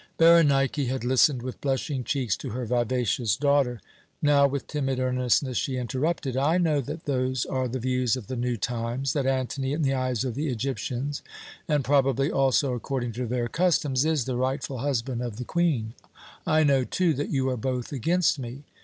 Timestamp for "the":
7.67-7.77, 8.25-8.35, 9.83-9.93, 10.33-10.47, 14.25-14.37, 15.35-15.45